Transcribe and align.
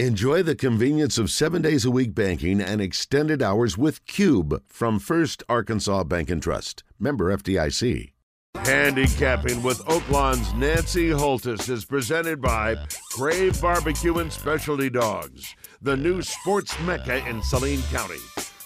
Enjoy 0.00 0.42
the 0.42 0.56
convenience 0.56 1.18
of 1.18 1.30
seven 1.30 1.62
days 1.62 1.84
a 1.84 1.90
week 1.90 2.16
banking 2.16 2.60
and 2.60 2.80
extended 2.80 3.40
hours 3.40 3.78
with 3.78 4.04
Cube 4.06 4.60
from 4.66 4.98
First 4.98 5.44
Arkansas 5.48 6.02
Bank 6.02 6.30
and 6.30 6.42
Trust. 6.42 6.82
Member 6.98 7.32
FDIC. 7.36 8.10
Handicapping 8.56 9.62
with 9.62 9.78
Oaklawn's 9.84 10.52
Nancy 10.54 11.10
Holthus 11.10 11.68
is 11.68 11.84
presented 11.84 12.42
by 12.42 12.74
Crave 13.12 13.62
Barbecue 13.62 14.18
and 14.18 14.32
Specialty 14.32 14.90
Dogs, 14.90 15.54
the 15.80 15.96
new 15.96 16.22
sports 16.22 16.76
mecca 16.80 17.24
in 17.28 17.40
Saline 17.40 17.82
County. 17.92 18.18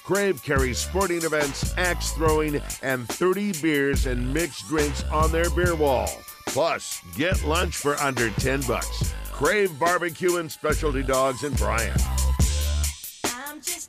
Crave 0.04 0.42
carries 0.42 0.78
sporting 0.78 1.22
events, 1.24 1.76
axe 1.76 2.12
throwing, 2.12 2.62
and 2.82 3.06
30 3.06 3.52
beers 3.60 4.06
and 4.06 4.32
mixed 4.32 4.66
drinks 4.68 5.04
on 5.12 5.30
their 5.30 5.50
beer 5.50 5.74
wall. 5.74 6.08
Plus, 6.46 7.02
get 7.18 7.44
lunch 7.44 7.76
for 7.76 7.96
under 7.96 8.30
10 8.30 8.62
bucks. 8.62 9.12
Crave 9.38 9.78
Barbecue 9.78 10.38
and 10.38 10.50
Specialty 10.50 11.04
Dogs 11.04 11.44
in 11.44 11.52
Bryant. 11.52 11.96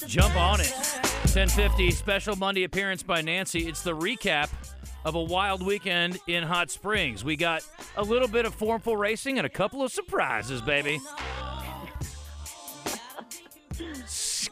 Jump 0.05 0.35
on 0.35 0.61
it. 0.61 0.69
1050 0.69 1.89
special 1.89 2.35
Monday 2.35 2.65
appearance 2.65 3.01
by 3.01 3.21
Nancy. 3.21 3.67
It's 3.67 3.81
the 3.81 3.95
recap 3.95 4.51
of 5.05 5.15
a 5.15 5.23
wild 5.23 5.65
weekend 5.65 6.19
in 6.27 6.43
Hot 6.43 6.69
Springs. 6.69 7.25
We 7.25 7.35
got 7.35 7.67
a 7.97 8.03
little 8.03 8.27
bit 8.27 8.45
of 8.45 8.53
formful 8.53 8.95
racing 8.95 9.39
and 9.39 9.47
a 9.47 9.49
couple 9.49 9.81
of 9.81 9.91
surprises, 9.91 10.61
baby. 10.61 11.01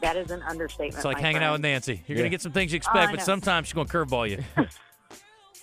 That 0.00 0.16
is 0.16 0.32
an 0.32 0.42
understatement. 0.42 0.96
It's 0.96 1.04
like 1.04 1.18
my 1.18 1.22
hanging 1.22 1.44
out 1.44 1.52
with. 1.52 1.60
Nancy. 1.60 2.02
You're 2.08 2.16
going 2.16 2.26
to 2.26 2.30
get 2.30 2.42
some 2.42 2.50
things 2.50 2.72
you 2.72 2.78
oh, 2.78 2.82
expect, 2.82 3.10
I 3.10 3.14
but 3.14 3.22
sometimes 3.22 3.68
she's 3.68 3.74
going 3.74 3.86
to 3.86 3.92
curveball 3.92 4.28
you. 4.28 4.42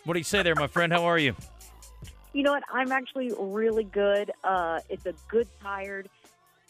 what 0.06 0.14
do 0.14 0.18
you 0.18 0.24
say 0.24 0.44
there, 0.44 0.56
my 0.56 0.68
friend? 0.68 0.94
How 0.94 1.04
are 1.04 1.20
you? 1.20 1.36
You 2.36 2.44
know 2.44 2.52
what? 2.52 2.64
I'm 2.70 2.92
actually 2.92 3.32
really 3.40 3.86
good. 3.86 4.30
Uh, 4.44 4.82
it's 4.90 5.06
a 5.06 5.14
good 5.30 5.48
tired. 5.64 6.10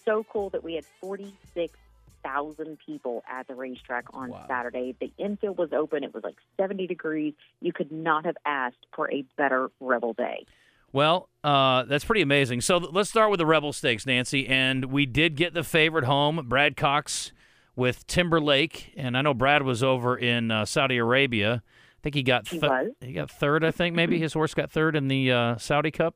So 0.05 0.23
cool 0.31 0.51
that 0.51 0.63
we 0.63 0.75
had 0.75 0.85
46,000 1.01 2.77
people 2.85 3.23
at 3.27 3.47
the 3.47 3.55
racetrack 3.55 4.05
on 4.13 4.29
Wow. 4.29 4.45
Saturday. 4.47 4.95
The 5.01 5.11
infield 5.17 5.57
was 5.57 5.73
open. 5.73 6.03
It 6.03 6.13
was 6.13 6.23
like 6.23 6.35
70 6.57 6.85
degrees. 6.85 7.33
You 7.61 7.73
could 7.73 7.91
not 7.91 8.25
have 8.25 8.37
asked 8.45 8.85
for 8.95 9.11
a 9.11 9.25
better 9.37 9.71
Rebel 9.79 10.13
day. 10.13 10.45
Well, 10.93 11.29
uh, 11.43 11.85
that's 11.85 12.05
pretty 12.05 12.21
amazing. 12.21 12.61
So 12.61 12.77
let's 12.77 13.09
start 13.09 13.31
with 13.31 13.39
the 13.39 13.47
Rebel 13.47 13.73
Stakes, 13.73 14.05
Nancy. 14.05 14.47
And 14.47 14.85
we 14.85 15.07
did 15.07 15.35
get 15.35 15.55
the 15.55 15.63
favorite 15.63 16.05
home, 16.05 16.45
Brad 16.47 16.77
Cox 16.77 17.31
with 17.75 18.05
Timberlake. 18.05 18.93
And 18.95 19.17
I 19.17 19.23
know 19.23 19.33
Brad 19.33 19.63
was 19.63 19.81
over 19.81 20.15
in 20.15 20.51
uh, 20.51 20.65
Saudi 20.65 20.97
Arabia. 20.97 21.63
I 22.05 22.07
think 22.07 22.15
he 22.15 22.23
got 22.23 22.47
He 22.47 22.59
th- 22.59 22.69
was. 22.69 22.91
he 23.01 23.13
got 23.13 23.31
third. 23.31 23.63
I 23.63 23.71
think 23.71 23.95
maybe 23.95 24.19
his 24.19 24.33
horse 24.33 24.53
got 24.53 24.69
third 24.71 24.95
in 24.95 25.07
the 25.07 25.31
uh, 25.31 25.57
Saudi 25.57 25.89
Cup. 25.89 26.15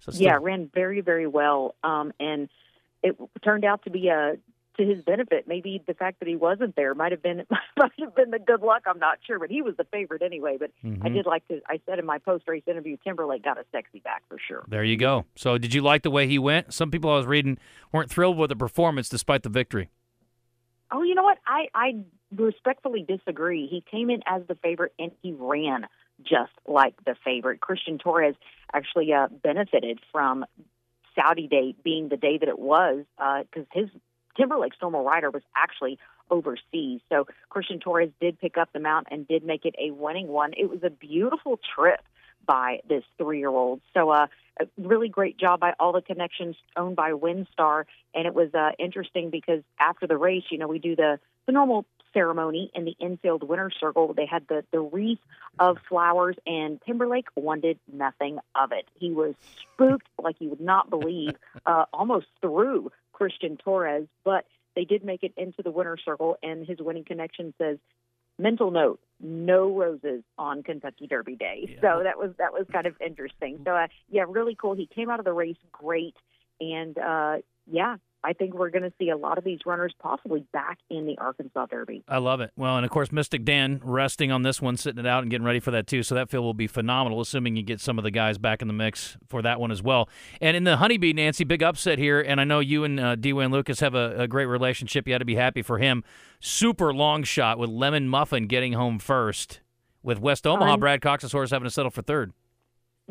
So 0.00 0.10
still- 0.12 0.24
Yeah, 0.24 0.38
ran 0.40 0.70
very, 0.72 1.02
very 1.02 1.26
well. 1.26 1.74
Um, 1.84 2.12
and 2.18 2.48
it 3.02 3.16
turned 3.44 3.64
out 3.66 3.82
to 3.84 3.90
be 3.90 4.08
a 4.08 4.36
to 4.78 4.84
his 4.84 5.02
benefit. 5.04 5.46
Maybe 5.46 5.82
the 5.86 5.92
fact 5.94 6.18
that 6.20 6.28
he 6.28 6.36
wasn't 6.36 6.74
there 6.76 6.94
might 6.94 7.12
have 7.12 7.22
been 7.22 7.44
might 7.76 7.92
have 7.98 8.14
been 8.14 8.30
the 8.30 8.38
good 8.38 8.62
luck. 8.62 8.84
I'm 8.86 8.98
not 8.98 9.18
sure, 9.26 9.38
but 9.38 9.50
he 9.50 9.60
was 9.60 9.76
the 9.76 9.84
favorite 9.84 10.22
anyway. 10.22 10.56
But 10.58 10.70
I 10.82 10.86
Mhm. 10.86 11.12
did 11.14 11.26
like 11.26 11.46
to. 11.48 11.60
I 11.68 11.80
said 11.84 11.98
in 11.98 12.06
my 12.06 12.16
post 12.18 12.44
race 12.48 12.62
interview, 12.66 12.96
Timberlake 13.04 13.42
got 13.44 13.58
a 13.58 13.64
sexy 13.72 13.98
back 14.00 14.22
for 14.30 14.38
sure. 14.38 14.64
There 14.68 14.84
you 14.84 14.96
go. 14.96 15.26
So 15.34 15.58
did 15.58 15.74
you 15.74 15.82
like 15.82 16.02
the 16.02 16.10
way 16.10 16.26
he 16.26 16.38
went? 16.38 16.72
Some 16.72 16.90
people 16.90 17.10
I 17.10 17.16
was 17.16 17.26
reading 17.26 17.58
weren't 17.92 18.08
thrilled 18.10 18.38
with 18.38 18.48
the 18.48 18.56
performance 18.56 19.08
despite 19.10 19.42
the 19.42 19.50
victory. 19.50 19.90
Oh, 20.90 21.02
you 21.02 21.14
know 21.14 21.24
what? 21.24 21.38
I 21.46 21.68
I 21.74 21.96
respectfully 22.44 23.04
disagree. 23.06 23.66
He 23.66 23.82
came 23.90 24.10
in 24.10 24.22
as 24.26 24.42
the 24.46 24.54
favorite 24.56 24.92
and 24.98 25.10
he 25.22 25.32
ran 25.32 25.86
just 26.22 26.52
like 26.66 26.94
the 27.04 27.14
favorite. 27.24 27.60
Christian 27.60 27.98
Torres 27.98 28.34
actually 28.72 29.12
uh, 29.12 29.28
benefited 29.28 30.00
from 30.12 30.44
Saudi 31.14 31.46
Day 31.46 31.74
being 31.82 32.08
the 32.08 32.16
day 32.16 32.38
that 32.38 32.48
it 32.48 32.58
was 32.58 33.04
because 33.18 33.66
his 33.72 33.88
Timberlake's 34.36 34.76
normal 34.80 35.04
rider 35.04 35.30
was 35.30 35.42
actually 35.56 35.98
overseas. 36.30 37.00
So 37.08 37.26
Christian 37.48 37.80
Torres 37.80 38.10
did 38.20 38.38
pick 38.38 38.58
up 38.58 38.70
the 38.72 38.80
mount 38.80 39.08
and 39.10 39.26
did 39.26 39.44
make 39.44 39.64
it 39.64 39.74
a 39.78 39.90
winning 39.92 40.28
one. 40.28 40.52
It 40.56 40.68
was 40.68 40.80
a 40.82 40.90
beautiful 40.90 41.58
trip 41.74 42.00
by 42.46 42.80
this 42.88 43.02
three-year-old. 43.18 43.80
So 43.94 44.10
uh, 44.10 44.26
a 44.60 44.66
really 44.78 45.08
great 45.08 45.38
job 45.38 45.60
by 45.60 45.74
all 45.80 45.92
the 45.92 46.02
connections 46.02 46.56
owned 46.76 46.96
by 46.96 47.12
WinStar. 47.12 47.84
And 48.14 48.26
it 48.26 48.34
was 48.34 48.54
uh, 48.54 48.70
interesting 48.78 49.30
because 49.30 49.62
after 49.80 50.06
the 50.06 50.16
race, 50.16 50.44
you 50.50 50.58
know, 50.58 50.68
we 50.68 50.78
do 50.78 50.94
the, 50.94 51.18
the 51.46 51.52
normal 51.52 51.86
ceremony 52.16 52.70
in 52.74 52.84
the 52.86 52.96
infield 52.98 53.42
winner 53.46 53.70
circle. 53.70 54.14
They 54.14 54.24
had 54.26 54.46
the, 54.48 54.64
the 54.72 54.80
wreath 54.80 55.18
of 55.58 55.76
flowers, 55.86 56.36
and 56.46 56.80
Timberlake 56.86 57.26
wanted 57.36 57.78
nothing 57.92 58.38
of 58.54 58.72
it. 58.72 58.88
He 58.98 59.10
was 59.12 59.34
spooked 59.74 60.06
like 60.22 60.36
you 60.38 60.48
would 60.48 60.60
not 60.60 60.88
believe, 60.88 61.34
uh, 61.66 61.84
almost 61.92 62.26
through 62.40 62.90
Christian 63.12 63.58
Torres, 63.58 64.06
but 64.24 64.46
they 64.74 64.84
did 64.84 65.04
make 65.04 65.22
it 65.22 65.32
into 65.36 65.62
the 65.62 65.70
winner 65.70 65.96
circle, 66.02 66.38
and 66.42 66.66
his 66.66 66.78
winning 66.80 67.04
connection 67.04 67.52
says, 67.58 67.76
mental 68.38 68.70
note 68.70 69.00
no 69.18 69.74
roses 69.74 70.22
on 70.36 70.62
kentucky 70.62 71.06
derby 71.06 71.36
day 71.36 71.70
Yeah. 71.70 71.80
so 71.80 72.02
that 72.02 72.18
was 72.18 72.32
that 72.36 72.52
was 72.52 72.66
kind 72.70 72.86
of 72.86 72.94
interesting 73.00 73.60
so 73.64 73.70
uh, 73.74 73.86
yeah 74.10 74.24
really 74.28 74.54
cool 74.54 74.74
he 74.74 74.84
came 74.84 75.08
out 75.08 75.18
of 75.18 75.24
the 75.24 75.32
race 75.32 75.56
great 75.72 76.14
and 76.60 76.98
uh 76.98 77.38
yeah 77.66 77.96
i 78.26 78.32
think 78.32 78.52
we're 78.54 78.70
going 78.70 78.82
to 78.82 78.92
see 78.98 79.08
a 79.08 79.16
lot 79.16 79.38
of 79.38 79.44
these 79.44 79.60
runners 79.64 79.94
possibly 79.98 80.44
back 80.52 80.78
in 80.90 81.06
the 81.06 81.16
arkansas 81.18 81.66
derby 81.66 82.02
I 82.08 82.18
love 82.18 82.40
it. 82.40 82.50
Well, 82.56 82.76
and 82.76 82.84
of 82.84 82.90
course, 82.90 83.10
Mystic 83.10 83.44
Dan 83.44 83.80
resting 83.82 84.30
on 84.30 84.42
this 84.42 84.60
one, 84.62 84.76
sitting 84.76 85.04
it 85.04 85.06
out 85.06 85.22
and 85.22 85.30
getting 85.30 85.44
ready 85.44 85.60
for 85.60 85.70
that 85.72 85.86
too. 85.86 86.02
So 86.02 86.14
that 86.14 86.30
field 86.30 86.44
will 86.44 86.54
be 86.54 86.66
phenomenal, 86.66 87.20
assuming 87.20 87.56
you 87.56 87.62
get 87.62 87.80
some 87.80 87.98
of 87.98 88.04
the 88.04 88.10
guys 88.10 88.38
back 88.38 88.62
in 88.62 88.68
the 88.68 88.74
mix 88.74 89.16
for 89.26 89.42
that 89.42 89.60
one 89.60 89.70
as 89.70 89.82
well. 89.82 90.08
And 90.40 90.56
in 90.56 90.64
the 90.64 90.76
Honeybee, 90.76 91.12
Nancy, 91.12 91.44
big 91.44 91.62
upset 91.62 91.98
here. 91.98 92.20
And 92.20 92.40
I 92.40 92.44
know 92.44 92.60
you 92.60 92.84
and 92.84 93.00
uh, 93.00 93.14
D. 93.16 93.32
Wayne 93.32 93.50
Lukas 93.50 93.80
have 93.80 93.94
a, 93.94 94.22
a 94.22 94.28
great 94.28 94.46
relationship. 94.46 95.06
You 95.06 95.14
had 95.14 95.18
to 95.18 95.24
be 95.24 95.34
happy 95.36 95.62
for 95.62 95.78
him. 95.78 96.04
Super 96.40 96.92
long 96.92 97.22
shot 97.22 97.58
with 97.58 97.70
Lemon 97.70 98.08
Muffin 98.08 98.46
getting 98.46 98.74
home 98.74 98.98
first. 98.98 99.60
With 100.02 100.20
West 100.20 100.46
Omaha, 100.46 100.74
Un- 100.74 100.80
Brad 100.80 101.00
Cox's 101.00 101.32
horse 101.32 101.50
having 101.50 101.66
to 101.66 101.70
settle 101.70 101.90
for 101.90 102.02
third. 102.02 102.32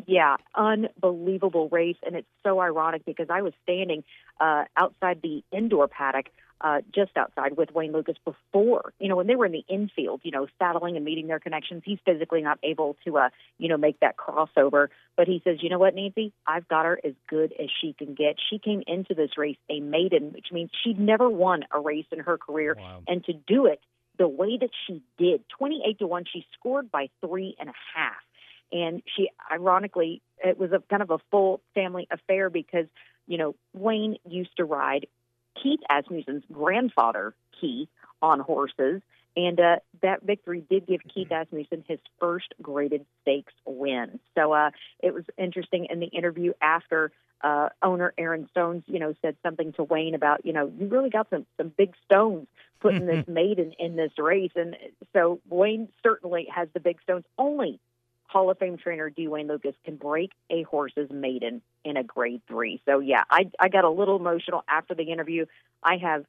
Yeah, 0.04 0.36
unbelievable 0.54 1.68
race, 1.70 1.96
and 2.04 2.14
it's 2.16 2.28
so 2.42 2.60
ironic 2.60 3.04
because 3.04 3.28
I 3.30 3.42
was 3.42 3.54
standing 3.62 4.04
uh, 4.40 4.64
outside 4.76 5.20
the 5.22 5.42
indoor 5.50 5.88
paddock, 5.88 6.26
uh, 6.60 6.80
just 6.94 7.16
outside 7.16 7.56
with 7.56 7.70
Wayne 7.72 7.92
Lukas 7.92 8.16
before, 8.24 8.92
you 8.98 9.08
know, 9.08 9.16
when 9.16 9.26
they 9.26 9.36
were 9.36 9.46
in 9.46 9.52
the 9.52 9.64
infield, 9.68 10.20
you 10.22 10.30
know, 10.30 10.46
saddling 10.58 10.96
and 10.96 11.04
meeting 11.04 11.26
their 11.26 11.40
connections. 11.40 11.82
He's 11.84 11.98
physically 12.04 12.42
not 12.42 12.58
able 12.62 12.96
to, 13.04 13.18
uh, 13.18 13.28
you 13.58 13.68
know, 13.68 13.76
make 13.78 14.00
that 14.00 14.16
crossover, 14.16 14.88
but 15.16 15.26
he 15.26 15.40
says, 15.44 15.58
you 15.62 15.70
know 15.70 15.78
what, 15.78 15.94
Nancy, 15.94 16.32
I've 16.46 16.68
got 16.68 16.84
her 16.84 17.00
as 17.02 17.14
good 17.28 17.54
as 17.58 17.68
she 17.80 17.94
can 17.94 18.14
get. 18.14 18.36
She 18.50 18.58
came 18.58 18.82
into 18.86 19.14
this 19.14 19.36
race 19.38 19.58
a 19.70 19.80
maiden, 19.80 20.32
which 20.32 20.48
means 20.52 20.70
she'd 20.84 21.00
never 21.00 21.28
won 21.28 21.64
a 21.72 21.80
race 21.80 22.06
in 22.12 22.20
her 22.20 22.36
career, 22.38 22.76
Wow. 22.78 23.02
and 23.08 23.24
to 23.24 23.32
do 23.32 23.66
it 23.66 23.80
the 24.18 24.28
way 24.28 24.56
that 24.58 24.70
she 24.86 25.02
did, 25.18 25.42
twenty-eight 25.48 25.98
to 25.98 26.06
one, 26.06 26.24
she 26.30 26.46
scored 26.58 26.90
by 26.90 27.08
three 27.20 27.54
and 27.58 27.68
a 27.68 27.74
half 27.94 28.14
and 28.72 29.02
she 29.14 29.30
ironically 29.50 30.22
it 30.44 30.58
was 30.58 30.72
a 30.72 30.82
kind 30.90 31.02
of 31.02 31.10
a 31.10 31.18
full 31.30 31.60
family 31.74 32.06
affair 32.10 32.50
because 32.50 32.86
you 33.26 33.38
know 33.38 33.54
Wayne 33.72 34.16
used 34.28 34.56
to 34.56 34.64
ride 34.64 35.06
Keith 35.62 35.80
Asmussen's 35.90 36.44
grandfather 36.52 37.34
Keith 37.60 37.88
on 38.22 38.40
horses 38.40 39.02
and 39.36 39.60
uh, 39.60 39.76
that 40.02 40.22
victory 40.22 40.64
did 40.68 40.86
give 40.86 41.02
Keith 41.12 41.30
Asmussen 41.30 41.84
his 41.86 41.98
first 42.18 42.54
graded 42.62 43.04
stakes 43.20 43.52
win. 43.66 44.18
So 44.34 44.52
uh, 44.52 44.70
it 45.00 45.12
was 45.12 45.24
interesting 45.36 45.86
in 45.90 46.00
the 46.00 46.06
interview 46.06 46.54
after 46.62 47.12
uh, 47.42 47.68
owner 47.82 48.14
Aaron 48.16 48.48
Stones, 48.50 48.84
you 48.86 48.98
know, 48.98 49.14
said 49.20 49.36
something 49.42 49.74
to 49.74 49.84
Wayne 49.84 50.14
about, 50.14 50.46
you 50.46 50.54
know, 50.54 50.72
you 50.78 50.86
really 50.88 51.10
got 51.10 51.28
some 51.28 51.44
some 51.58 51.68
big 51.68 51.92
stones 52.06 52.46
putting 52.80 53.06
this 53.06 53.26
maiden 53.28 53.72
in 53.78 53.96
this 53.96 54.12
race, 54.18 54.52
and 54.56 54.76
so 55.12 55.40
Wayne 55.48 55.88
certainly 56.02 56.46
has 56.54 56.68
the 56.72 56.80
big 56.80 57.00
stones. 57.02 57.24
Only 57.36 57.78
Hall 58.36 58.50
of 58.50 58.58
Fame 58.58 58.76
trainer 58.76 59.08
D. 59.08 59.28
Wayne 59.28 59.48
Lukas 59.48 59.74
can 59.82 59.96
break 59.96 60.30
a 60.50 60.62
horse's 60.64 61.08
maiden 61.10 61.62
in 61.86 61.96
a 61.96 62.04
grade 62.04 62.42
three. 62.46 62.82
So 62.84 62.98
yeah, 62.98 63.24
I 63.30 63.50
I 63.58 63.70
got 63.70 63.84
a 63.84 63.88
little 63.88 64.16
emotional 64.16 64.62
after 64.68 64.94
the 64.94 65.04
interview. 65.04 65.46
I 65.82 65.96
have 65.96 66.26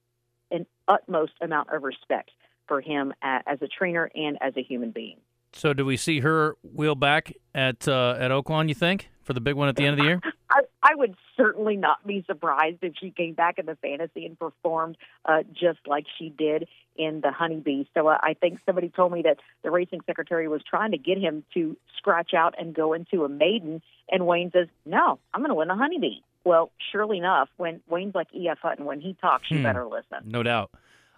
an 0.49 0.65
utmost 0.87 1.33
amount 1.41 1.67
of 1.73 1.83
respect 1.83 2.31
for 2.65 2.79
him 2.79 3.13
uh, 3.21 3.39
as 3.45 3.61
a 3.61 3.67
trainer 3.67 4.09
and 4.15 4.37
as 4.39 4.55
a 4.55 4.63
human 4.63 4.91
being. 4.91 5.17
So 5.57 5.73
do 5.73 5.85
we 5.85 5.97
see 5.97 6.19
her 6.21 6.55
wheel 6.63 6.95
back 6.95 7.33
at 7.55 7.87
uh, 7.87 8.15
at 8.19 8.31
Oaklawn? 8.31 8.67
You 8.69 8.75
think 8.75 9.09
for 9.23 9.33
the 9.33 9.41
big 9.41 9.55
one 9.55 9.67
at 9.67 9.75
the 9.75 9.83
end 9.85 9.93
of 9.93 9.97
the 9.99 10.05
year? 10.05 10.21
I, 10.49 10.61
I 10.81 10.95
would 10.95 11.15
certainly 11.35 11.75
not 11.75 12.05
be 12.07 12.23
surprised 12.25 12.77
if 12.81 12.93
she 12.99 13.11
came 13.11 13.33
back 13.33 13.59
in 13.59 13.65
the 13.65 13.75
fantasy 13.75 14.25
and 14.25 14.39
performed 14.39 14.97
uh, 15.25 15.43
just 15.53 15.79
like 15.85 16.05
she 16.17 16.29
did 16.29 16.67
in 16.95 17.19
the 17.21 17.31
Honeybee. 17.31 17.83
So 17.93 18.07
uh, 18.07 18.17
I 18.21 18.33
think 18.33 18.59
somebody 18.65 18.87
told 18.89 19.11
me 19.11 19.23
that 19.23 19.37
the 19.63 19.69
racing 19.71 19.99
secretary 20.05 20.47
was 20.47 20.61
trying 20.67 20.91
to 20.91 20.97
get 20.97 21.17
him 21.17 21.43
to 21.53 21.75
scratch 21.97 22.33
out 22.33 22.55
and 22.57 22.73
go 22.73 22.93
into 22.93 23.25
a 23.25 23.29
maiden, 23.29 23.81
and 24.09 24.25
Wayne 24.25 24.51
says, 24.51 24.67
"No, 24.85 25.19
I'm 25.33 25.41
going 25.41 25.49
to 25.49 25.55
win 25.55 25.67
the 25.67 25.75
Honeybee." 25.75 26.21
Well, 26.45 26.71
surely 26.93 27.17
enough, 27.17 27.49
when 27.57 27.81
Wayne's 27.89 28.15
like 28.15 28.27
E.F. 28.33 28.59
Hutton, 28.61 28.85
when 28.85 29.01
he 29.01 29.15
talks, 29.19 29.51
you 29.51 29.57
Hmm. 29.57 29.63
better 29.63 29.85
listen. 29.85 30.19
No 30.31 30.43
doubt. 30.43 30.71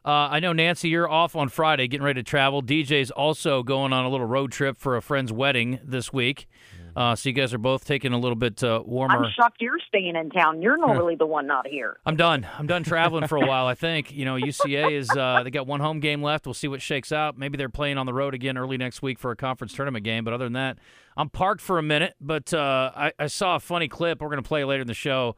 Uh, 0.10 0.28
I 0.32 0.40
know 0.40 0.54
Nancy, 0.54 0.90
you're 0.90 1.08
off 1.08 1.36
on 1.36 1.50
Friday, 1.50 1.88
getting 1.88 2.04
ready 2.04 2.20
to 2.20 2.28
travel. 2.28 2.64
DJ's 2.64 3.12
also 3.12 3.62
going 3.62 3.94
on 3.94 4.06
a 4.06 4.10
little 4.10 4.26
road 4.26 4.52
trip 4.52 4.76
for 4.76 4.98
a 4.98 5.04
friend's 5.04 5.32
wedding 5.32 5.80
this 5.84 6.12
week. 6.12 6.48
Uh, 6.96 7.16
so 7.16 7.30
you 7.30 7.34
guys 7.34 7.54
are 7.54 7.60
both 7.60 7.86
taking 7.86 8.12
a 8.12 8.18
little 8.18 8.36
bit 8.36 8.64
uh, 8.64 8.82
warmer. 8.84 9.24
I'm 9.24 9.32
shocked 9.40 9.62
you're 9.62 9.78
staying 9.88 10.16
in 10.16 10.32
town. 10.32 10.64
You're 10.64 10.78
normally 10.78 11.16
the 11.16 11.28
one 11.28 11.46
not 11.46 11.68
here. 11.68 11.98
I'm 12.08 12.16
done. 12.16 12.48
I'm 12.58 12.66
done 12.66 12.84
traveling 12.84 13.28
for 13.28 13.38
a 13.38 13.46
while. 13.46 13.68
I 13.68 13.76
think 13.76 14.12
you 14.12 14.26
know 14.26 14.34
UCA 14.34 14.94
is. 14.98 15.12
Uh, 15.12 15.44
they 15.44 15.52
got 15.52 15.68
one 15.68 15.80
home 15.80 16.00
game 16.00 16.24
left. 16.24 16.48
We'll 16.48 16.56
see 16.56 16.68
what 16.68 16.82
shakes 16.82 17.12
out. 17.12 17.38
Maybe 17.38 17.60
they're 17.60 17.70
playing 17.70 18.00
on 18.00 18.08
the 18.08 18.14
road 18.14 18.34
again 18.34 18.58
early 18.58 18.78
next 18.78 19.04
week 19.04 19.20
for 19.20 19.30
a 19.30 19.36
conference 19.36 19.74
tournament 19.74 20.04
game. 20.04 20.24
But 20.24 20.34
other 20.34 20.46
than 20.46 20.54
that, 20.54 20.80
I'm 21.18 21.30
parked 21.30 21.62
for 21.62 21.78
a 21.78 21.84
minute. 21.84 22.16
But 22.20 22.52
uh, 22.52 22.92
I, 22.96 23.12
I, 23.20 23.28
saw 23.28 23.58
a 23.58 23.60
funny 23.60 23.88
clip. 23.88 24.22
We're 24.22 24.30
going 24.30 24.42
to 24.42 24.48
play 24.48 24.64
later 24.64 24.82
in 24.82 24.88
the 24.88 24.96
show. 24.96 25.36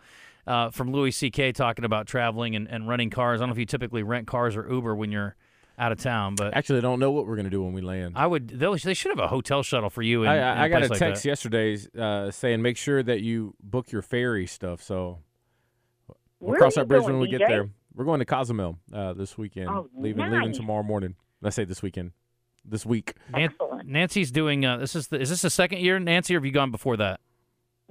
Uh, 0.47 0.71
from 0.71 0.91
Louis 0.91 1.11
C.K. 1.11 1.51
talking 1.51 1.85
about 1.85 2.07
traveling 2.07 2.55
and, 2.55 2.67
and 2.67 2.87
renting 2.87 3.09
cars. 3.11 3.39
I 3.39 3.43
don't 3.43 3.49
know 3.49 3.53
if 3.53 3.59
you 3.59 3.65
typically 3.65 4.03
rent 4.03 4.27
cars 4.27 4.55
or 4.55 4.67
Uber 4.71 4.95
when 4.95 5.11
you're 5.11 5.35
out 5.77 5.91
of 5.91 5.99
town, 5.99 6.35
but 6.35 6.55
actually, 6.55 6.79
I 6.79 6.81
don't 6.81 6.99
know 6.99 7.11
what 7.11 7.25
we're 7.25 7.35
going 7.35 7.45
to 7.45 7.51
do 7.51 7.63
when 7.63 7.73
we 7.73 7.81
land. 7.81 8.13
I 8.15 8.27
would. 8.27 8.49
They 8.49 8.93
should 8.93 9.09
have 9.09 9.19
a 9.19 9.27
hotel 9.27 9.63
shuttle 9.63 9.89
for 9.89 10.01
you. 10.01 10.23
In, 10.23 10.29
I, 10.29 10.35
in 10.35 10.41
I 10.41 10.65
a 10.65 10.69
got 10.69 10.83
a 10.83 10.87
like 10.87 10.99
text 10.99 11.23
that. 11.23 11.29
yesterday 11.29 11.77
uh, 11.97 12.31
saying 12.31 12.61
make 12.61 12.77
sure 12.77 13.01
that 13.03 13.21
you 13.21 13.55
book 13.61 13.91
your 13.91 14.01
ferry 14.01 14.45
stuff. 14.47 14.81
So 14.83 15.19
we'll 16.07 16.51
Where 16.51 16.59
cross 16.59 16.75
that 16.75 16.87
bridge 16.87 17.01
you 17.01 17.07
when 17.07 17.19
we 17.19 17.27
going, 17.27 17.39
get 17.39 17.47
there. 17.47 17.69
We're 17.95 18.05
going 18.05 18.19
to 18.19 18.25
Cozumel 18.25 18.77
uh, 18.93 19.13
this 19.13 19.37
weekend. 19.37 19.69
Oh, 19.69 19.89
leaving 19.95 20.29
leaving 20.29 20.53
tomorrow 20.53 20.83
morning. 20.83 21.15
Let's 21.41 21.55
say 21.55 21.65
this 21.65 21.81
weekend. 21.81 22.11
This 22.63 22.85
week. 22.85 23.15
Excellent. 23.33 23.87
Nancy's 23.87 24.31
doing. 24.31 24.63
Uh, 24.63 24.77
this 24.77 24.95
is 24.95 25.07
the, 25.07 25.19
is 25.19 25.29
this 25.29 25.41
the 25.41 25.49
second 25.49 25.79
year, 25.79 25.97
Nancy, 25.99 26.35
or 26.35 26.37
have 26.37 26.45
you 26.45 26.51
gone 26.51 26.69
before 26.69 26.97
that? 26.97 27.19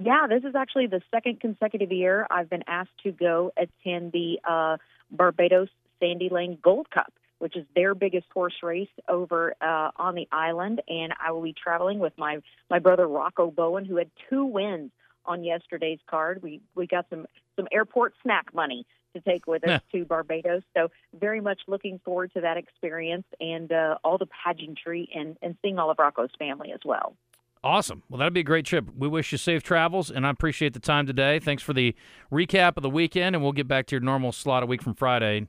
Yeah, 0.03 0.25
this 0.27 0.43
is 0.43 0.55
actually 0.55 0.87
the 0.87 1.01
second 1.11 1.39
consecutive 1.39 1.91
year 1.91 2.25
I've 2.31 2.49
been 2.49 2.63
asked 2.67 2.97
to 3.03 3.11
go 3.11 3.51
attend 3.55 4.11
the 4.11 4.39
uh, 4.47 4.77
Barbados 5.11 5.69
Sandy 5.99 6.29
Lane 6.29 6.57
Gold 6.61 6.89
Cup, 6.89 7.13
which 7.37 7.55
is 7.55 7.65
their 7.75 7.93
biggest 7.93 8.25
horse 8.33 8.55
race 8.63 8.89
over 9.07 9.53
uh, 9.61 9.91
on 9.95 10.15
the 10.15 10.27
island. 10.31 10.81
And 10.87 11.13
I 11.23 11.31
will 11.31 11.43
be 11.43 11.53
traveling 11.53 11.99
with 11.99 12.13
my 12.17 12.39
my 12.69 12.79
brother 12.79 13.07
Rocco 13.07 13.51
Bowen, 13.51 13.85
who 13.85 13.97
had 13.97 14.09
two 14.29 14.43
wins 14.43 14.91
on 15.25 15.43
yesterday's 15.43 15.99
card. 16.07 16.41
We 16.41 16.61
we 16.73 16.87
got 16.87 17.05
some 17.11 17.27
some 17.55 17.67
airport 17.71 18.15
snack 18.23 18.55
money 18.55 18.87
to 19.13 19.21
take 19.21 19.45
with 19.45 19.67
us 19.67 19.81
to 19.91 20.05
Barbados. 20.05 20.63
So 20.75 20.89
very 21.13 21.41
much 21.41 21.61
looking 21.67 21.99
forward 22.03 22.31
to 22.33 22.41
that 22.41 22.57
experience 22.57 23.25
and 23.39 23.71
uh, 23.71 23.97
all 24.03 24.17
the 24.17 24.27
pageantry 24.43 25.09
and 25.13 25.37
and 25.43 25.55
seeing 25.61 25.77
all 25.77 25.91
of 25.91 25.99
Rocco's 25.99 26.31
family 26.39 26.71
as 26.71 26.79
well. 26.83 27.15
Awesome. 27.63 28.01
Well, 28.09 28.17
that'd 28.17 28.33
be 28.33 28.39
a 28.39 28.43
great 28.43 28.65
trip. 28.65 28.85
We 28.97 29.07
wish 29.07 29.31
you 29.31 29.37
safe 29.37 29.61
travels, 29.61 30.09
and 30.09 30.25
I 30.25 30.31
appreciate 30.31 30.73
the 30.73 30.79
time 30.79 31.05
today. 31.05 31.37
Thanks 31.39 31.61
for 31.61 31.73
the 31.73 31.95
recap 32.31 32.75
of 32.75 32.81
the 32.83 32.89
weekend, 32.89 33.35
and 33.35 33.43
we'll 33.43 33.51
get 33.51 33.67
back 33.67 33.85
to 33.87 33.95
your 33.95 34.01
normal 34.01 34.31
slot 34.31 34.63
a 34.63 34.65
week 34.65 34.81
from 34.81 34.95
Friday. 34.95 35.47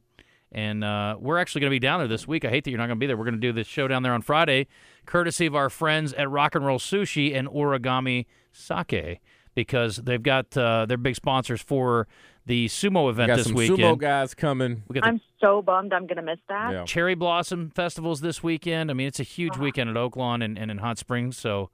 And 0.54 0.84
uh, 0.84 1.16
we're 1.18 1.38
actually 1.38 1.62
going 1.62 1.70
to 1.70 1.74
be 1.74 1.78
down 1.78 2.00
there 2.00 2.08
this 2.08 2.28
week. 2.28 2.44
I 2.44 2.50
hate 2.50 2.64
that 2.64 2.70
you're 2.70 2.78
not 2.78 2.88
going 2.88 2.98
to 2.98 3.00
be 3.00 3.06
there. 3.06 3.16
We're 3.16 3.24
going 3.24 3.36
to 3.36 3.40
do 3.40 3.52
this 3.52 3.66
show 3.66 3.88
down 3.88 4.02
there 4.02 4.12
on 4.12 4.20
Friday, 4.20 4.66
courtesy 5.06 5.46
of 5.46 5.54
our 5.54 5.70
friends 5.70 6.12
at 6.12 6.28
Rock 6.28 6.54
and 6.54 6.66
Roll 6.66 6.78
Sushi 6.78 7.34
and 7.34 7.48
Origami 7.48 8.26
Sake, 8.52 9.20
because 9.54 9.96
they've 9.96 10.22
got 10.22 10.54
uh, 10.54 10.84
their 10.84 10.98
big 10.98 11.16
sponsors 11.16 11.62
for 11.62 12.06
the 12.44 12.66
sumo 12.66 13.08
event 13.08 13.08
We 13.08 13.08
event 13.08 13.28
got 13.28 13.36
this 13.36 13.46
some 13.46 13.54
weekend. 13.54 13.78
sumo 13.78 13.98
guys 13.98 14.34
coming. 14.34 14.82
We 14.88 14.94
got 14.94 15.04
the 15.04 15.08
I'm 15.08 15.20
so 15.40 15.62
bummed 15.62 15.94
I'm 15.94 16.06
going 16.06 16.16
to 16.16 16.22
miss 16.22 16.40
that. 16.50 16.72
Yeah. 16.72 16.84
Cherry 16.84 17.14
Blossom 17.14 17.70
Festivals 17.70 18.20
this 18.20 18.42
weekend. 18.42 18.90
I 18.90 18.94
mean, 18.94 19.06
it's 19.06 19.20
a 19.20 19.24
huge 19.24 19.56
weekend 19.56 19.88
at 19.88 19.96
Oaklawn 19.96 20.44
and, 20.44 20.58
and 20.58 20.70
in 20.70 20.78
Hot 20.78 20.98
Springs, 20.98 21.38
so 21.38 21.70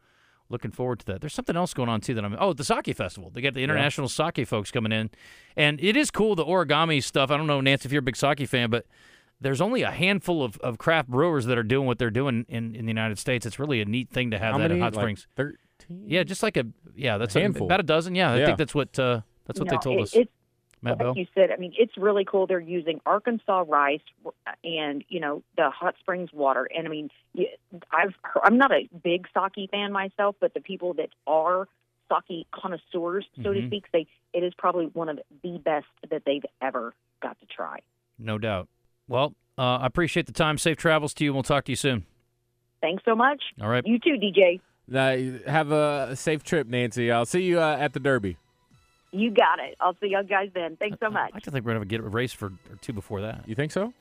looking 0.50 0.70
forward 0.70 0.98
to 1.00 1.06
that. 1.06 1.20
There's 1.20 1.34
something 1.34 1.56
else 1.56 1.74
going 1.74 1.88
on 1.88 2.00
too 2.00 2.14
that 2.14 2.24
I'm. 2.24 2.36
Oh, 2.38 2.52
the 2.52 2.64
Sake 2.64 2.94
Festival. 2.96 3.30
They 3.30 3.40
got 3.40 3.54
the 3.54 3.62
international 3.64 4.08
sake 4.08 4.46
folks 4.46 4.70
coming 4.70 4.92
in, 4.92 5.10
and 5.56 5.80
it 5.80 5.96
is 5.96 6.10
cool 6.10 6.34
the 6.34 6.44
origami 6.44 7.02
stuff. 7.02 7.30
I 7.30 7.36
don't 7.36 7.46
know, 7.46 7.60
Nancy, 7.60 7.86
if 7.86 7.92
you're 7.92 8.00
a 8.00 8.02
big 8.02 8.16
sake 8.16 8.46
fan, 8.48 8.70
but 8.70 8.86
there's 9.40 9.60
only 9.60 9.82
a 9.82 9.90
handful 9.90 10.42
of, 10.42 10.56
of 10.58 10.78
craft 10.78 11.08
brewers 11.08 11.44
that 11.46 11.56
are 11.58 11.62
doing 11.62 11.86
what 11.86 11.98
they're 11.98 12.10
doing 12.10 12.44
in, 12.48 12.74
in 12.74 12.86
the 12.86 12.90
United 12.90 13.18
States. 13.18 13.46
It's 13.46 13.58
really 13.58 13.80
a 13.80 13.84
neat 13.84 14.10
thing 14.10 14.30
to 14.32 14.38
have 14.38 14.52
How 14.52 14.58
that 14.58 14.64
many? 14.68 14.74
in 14.74 14.80
Hot 14.82 14.94
Like 14.94 15.02
Springs. 15.02 15.26
Thirteen. 15.36 16.04
Yeah, 16.06 16.24
just 16.24 16.42
like 16.42 16.56
a 16.56 16.64
yeah, 16.96 17.18
that's 17.18 17.36
A 17.36 17.38
a- 17.38 17.42
handful. 17.42 17.66
about 17.66 17.80
a 17.80 17.84
dozen. 17.84 18.14
Yeah, 18.14 18.32
I 18.32 18.38
Yeah. 18.38 18.46
think 18.46 18.58
that's 18.58 18.74
what 18.74 18.98
uh, 18.98 19.20
that's 19.46 19.60
what 19.60 19.70
You 19.70 19.78
they 19.78 19.82
told 19.82 19.98
it- 19.98 20.02
us. 20.02 20.14
It's 20.14 20.32
Matt 20.82 20.92
like 20.92 20.98
Bell. 20.98 21.14
you 21.16 21.26
said. 21.34 21.50
I 21.50 21.56
mean, 21.56 21.72
it's 21.78 21.96
really 21.96 22.24
cool. 22.24 22.46
They're 22.46 22.60
using 22.60 23.00
Arkansas 23.06 23.64
rice 23.68 24.00
and 24.64 25.04
you 25.08 25.20
know 25.20 25.42
the 25.56 25.70
hot 25.70 25.94
springs 26.00 26.30
water. 26.32 26.68
And 26.76 26.86
I 26.86 26.90
mean, 26.90 27.10
I've 27.90 28.14
heard, 28.22 28.42
I'm 28.44 28.58
not 28.58 28.70
a 28.72 28.88
big 29.02 29.26
sake 29.34 29.70
fan 29.70 29.92
myself, 29.92 30.36
but 30.40 30.54
the 30.54 30.60
people 30.60 30.94
that 30.94 31.10
are 31.26 31.66
sake 32.28 32.46
connoisseurs, 32.52 33.26
so 33.42 33.52
to 33.52 33.60
Mhm. 33.60 33.66
speak, 33.66 33.84
say 33.92 34.06
it 34.32 34.42
is 34.42 34.54
probably 34.56 34.86
one 34.86 35.08
of 35.08 35.20
the 35.42 35.58
best 35.58 35.86
that 36.10 36.24
they've 36.24 36.44
ever 36.62 36.94
got 37.20 37.38
to 37.40 37.46
try. 37.46 37.80
No 38.18 38.38
doubt. 38.38 38.68
Well, 39.08 39.34
uh, 39.58 39.78
I 39.78 39.86
appreciate 39.86 40.26
the 40.26 40.32
time. 40.32 40.56
Safe 40.58 40.76
travels 40.76 41.12
to 41.14 41.24
you. 41.24 41.34
We'll 41.34 41.42
talk 41.42 41.64
to 41.66 41.72
you 41.72 41.76
soon. 41.76 42.06
Thanks 42.80 43.02
so 43.04 43.14
much. 43.14 43.42
All 43.60 43.68
right. 43.68 43.84
You 43.86 43.98
too, 43.98 44.16
DJ. 44.18 44.60
Now, 44.86 45.16
have 45.50 45.70
a 45.70 46.16
safe 46.16 46.42
trip, 46.44 46.66
Nancy. 46.66 47.10
I'll 47.12 47.26
see 47.26 47.42
you 47.42 47.60
uh, 47.60 47.76
at 47.78 47.92
the 47.92 48.00
Derby. 48.00 48.38
You 49.10 49.30
got 49.30 49.58
it. 49.58 49.76
I'll 49.80 49.96
see 50.00 50.08
y'all 50.08 50.22
guys 50.22 50.50
then. 50.54 50.76
Thanks 50.76 50.98
so 51.00 51.10
much. 51.10 51.30
I 51.32 51.36
like 51.36 51.42
to 51.44 51.50
think 51.50 51.64
we're 51.64 51.72
going 51.72 51.82
to 51.82 51.88
get 51.88 52.00
a 52.00 52.08
race 52.08 52.32
for 52.32 52.46
or 52.46 52.76
two 52.80 52.92
before 52.92 53.22
that. 53.22 53.48
You 53.48 53.54
think 53.54 53.72
so? 53.72 53.92